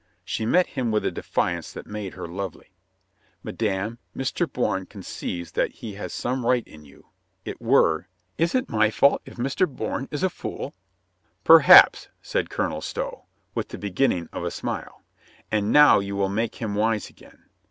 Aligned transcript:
She 0.25 0.47
met 0.47 0.65
him 0.65 0.89
with 0.89 1.05
a 1.05 1.11
defiance 1.11 1.71
that 1.73 1.85
made 1.85 2.15
her 2.15 2.27
lovely. 2.27 2.71
"Madame, 3.43 3.99
Mr. 4.17 4.51
Bourne 4.51 4.87
conceives 4.87 5.51
that 5.51 5.73
he 5.73 5.93
has 5.93 6.11
some 6.11 6.43
right 6.43 6.67
in 6.67 6.83
you. 6.85 7.09
It 7.45 7.59
wer^" 7.61 8.05
"Is 8.39 8.55
it 8.55 8.67
my 8.67 8.89
fault 8.89 9.21
if 9.27 9.35
Mr. 9.35 9.67
Bourne 9.69 10.07
is 10.09 10.23
a 10.23 10.29
fool?" 10.31 10.73
"Perhaps," 11.43 12.07
said 12.19 12.49
Colonel 12.49 12.81
Stow, 12.81 13.25
with 13.53 13.67
the 13.67 13.77
beginning 13.77 14.27
of 14.33 14.43
a 14.43 14.49
smile. 14.49 15.03
"And 15.51 15.71
now 15.71 15.99
you 15.99 16.15
will 16.15 16.29
make 16.29 16.55
him 16.55 16.73
wise 16.73 17.07
again. 17.07 17.43